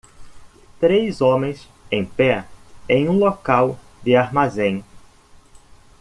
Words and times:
três 0.79 1.21
homens 1.21 1.69
em 1.91 2.03
pé 2.03 2.47
em 2.89 3.07
um 3.07 3.19
local 3.19 3.77
de 4.01 4.15
armazém. 4.15 4.83